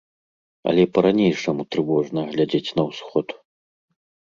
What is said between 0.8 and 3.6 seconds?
па-ранейшаму трывожна глядзіць на ўсход.